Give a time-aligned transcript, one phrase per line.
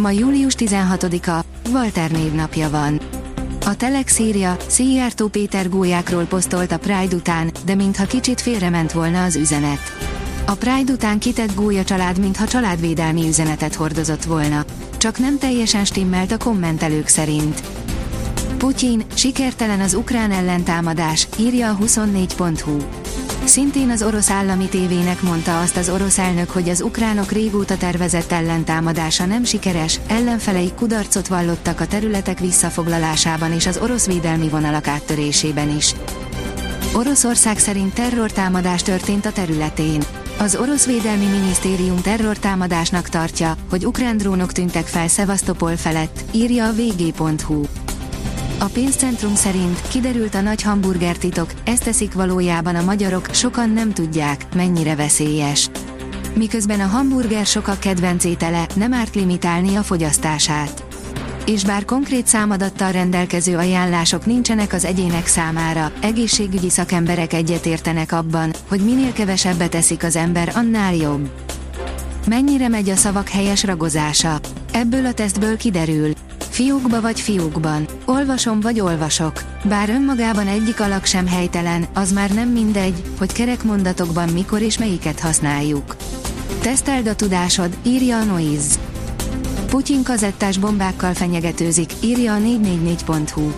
[0.00, 3.00] Ma július 16-a, Walter névnapja van.
[3.66, 9.24] A Telex írja, Szijjártó Péter gólyákról posztolt a Pride után, de mintha kicsit félrement volna
[9.24, 9.78] az üzenet.
[10.46, 14.64] A Pride után kitett gólya család, mintha családvédelmi üzenetet hordozott volna.
[14.96, 17.62] Csak nem teljesen stimmelt a kommentelők szerint.
[18.56, 22.76] Putyin, sikertelen az ukrán ellentámadás, írja a 24.hu.
[23.50, 28.32] Szintén az orosz állami tévének mondta azt az orosz elnök, hogy az ukránok régóta tervezett
[28.32, 35.76] ellentámadása nem sikeres, ellenfeleik kudarcot vallottak a területek visszafoglalásában és az orosz védelmi vonalak áttörésében
[35.76, 35.94] is.
[36.94, 40.02] Oroszország szerint terrortámadás történt a területén.
[40.38, 46.72] Az orosz védelmi minisztérium terrortámadásnak tartja, hogy ukrán drónok tűntek fel Szevasztopol felett, írja a
[46.72, 47.62] vg.hu.
[48.62, 53.92] A pénzcentrum szerint kiderült a nagy hamburger titok, ezt teszik valójában a magyarok, sokan nem
[53.92, 55.70] tudják, mennyire veszélyes.
[56.34, 60.84] Miközben a hamburger sokak kedvenc étele, nem árt limitálni a fogyasztását.
[61.46, 68.80] És bár konkrét számadattal rendelkező ajánlások nincsenek az egyének számára, egészségügyi szakemberek egyetértenek abban, hogy
[68.80, 71.30] minél kevesebbet eszik az ember, annál jobb.
[72.28, 74.40] Mennyire megy a szavak helyes ragozása?
[74.72, 76.12] Ebből a tesztből kiderül,
[76.60, 77.88] Fiúkba vagy fiúkban.
[78.04, 79.42] Olvasom vagy olvasok.
[79.64, 84.78] Bár önmagában egyik alak sem helytelen, az már nem mindegy, hogy kerek mondatokban mikor és
[84.78, 85.96] melyiket használjuk.
[86.62, 88.78] Teszteld a tudásod, írja a Noiz.
[89.66, 93.52] Putyin kazettás bombákkal fenyegetőzik, írja a 444.hu.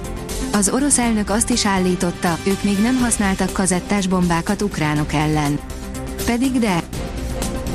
[0.52, 5.58] Az orosz elnök azt is állította, ők még nem használtak kazettás bombákat ukránok ellen.
[6.24, 6.82] Pedig de.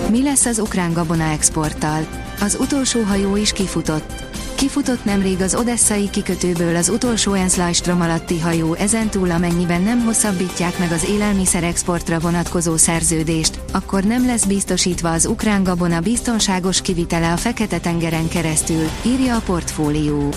[0.10, 2.08] Mi lesz az ukrán gabona exporttal?
[2.42, 4.26] Az utolsó hajó is kifutott.
[4.58, 10.92] Kifutott nemrég az odesszai kikötőből az utolsó Enszlajstrom alatti hajó ezentúl amennyiben nem hosszabbítják meg
[10.92, 17.38] az élelmiszer exportra vonatkozó szerződést, akkor nem lesz biztosítva az ukrán gabona biztonságos kivitele a
[17.38, 20.34] Fekete-tengeren keresztül, írja a portfólió.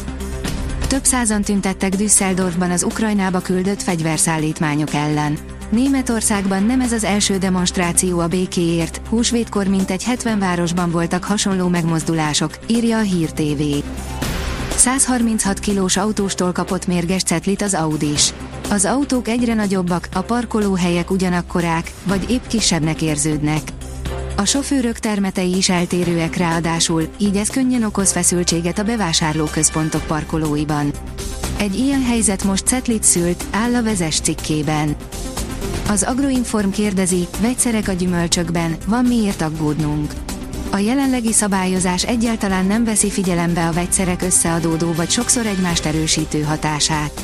[0.89, 5.39] Több százan tüntettek Düsseldorfban az Ukrajnába küldött fegyverszállítmányok ellen.
[5.71, 12.59] Németországban nem ez az első demonstráció a békéért, húsvétkor mintegy 70 városban voltak hasonló megmozdulások,
[12.67, 13.63] írja a Hír TV.
[14.77, 18.33] 136 kilós autóstól kapott mérges cetlit az Audis.
[18.71, 23.63] Az autók egyre nagyobbak, a parkolóhelyek ugyanakkorák, vagy épp kisebbnek érződnek.
[24.37, 30.91] A sofőrök termetei is eltérőek ráadásul, így ez könnyen okoz feszültséget a bevásárlóközpontok parkolóiban.
[31.59, 34.97] Egy ilyen helyzet most cetlit szült, áll a vezes cikkében.
[35.91, 40.13] Az Agroinform kérdezi, vegyszerek a gyümölcsökben, van miért aggódnunk.
[40.71, 47.21] A jelenlegi szabályozás egyáltalán nem veszi figyelembe a vegyszerek összeadódó vagy sokszor egymást erősítő hatását.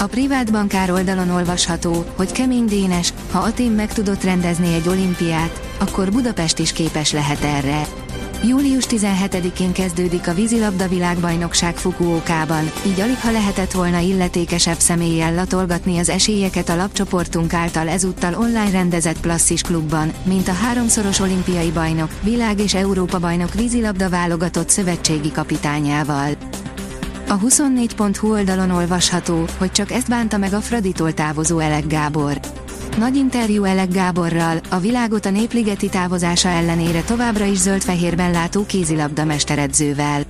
[0.00, 5.60] A privát bankár oldalon olvasható, hogy kemény Dénes, ha Atén meg tudott rendezni egy olimpiát,
[5.78, 8.01] akkor Budapest is képes lehet erre.
[8.44, 15.98] Július 17-én kezdődik a vízilabda világbajnokság Fukuokában, így alig ha lehetett volna illetékesebb személlyel latolgatni
[15.98, 22.10] az esélyeket a lapcsoportunk által ezúttal online rendezett Plasszis klubban, mint a háromszoros olimpiai bajnok,
[22.22, 26.30] világ és Európa bajnok vízilabda válogatott szövetségi kapitányával.
[27.28, 32.40] A 24.hu oldalon olvasható, hogy csak ezt bánta meg a Fraditól távozó Elek Gábor.
[32.98, 39.24] Nagy interjú Elek Gáborral, a világot a népligeti távozása ellenére továbbra is zöld-fehérben látó kézilabda
[39.24, 40.22] mesteredzővel.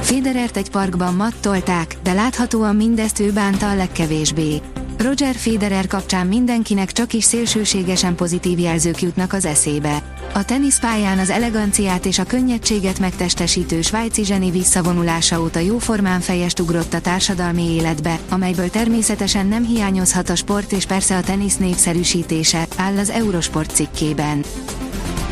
[0.00, 4.60] Federert egy parkban mattolták, de láthatóan mindezt ő bánta a legkevésbé.
[4.98, 10.02] Roger Federer kapcsán mindenkinek csak is szélsőségesen pozitív jelzők jutnak az eszébe.
[10.34, 16.94] A teniszpályán az eleganciát és a könnyedséget megtestesítő svájci zseni visszavonulása óta jóformán fejest ugrott
[16.94, 22.98] a társadalmi életbe, amelyből természetesen nem hiányozhat a sport és persze a tenisz népszerűsítése, áll
[22.98, 24.44] az Eurosport cikkében.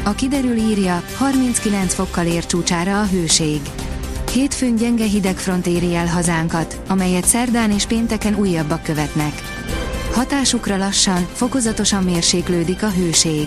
[0.03, 3.61] A kiderül írja, 39 fokkal ér csúcsára a hőség.
[4.33, 9.43] Hétfőn gyenge hidegfront éri el hazánkat, amelyet szerdán és pénteken újabbak követnek.
[10.13, 13.47] Hatásukra lassan, fokozatosan mérséklődik a hőség.